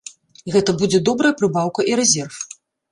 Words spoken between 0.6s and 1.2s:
будзе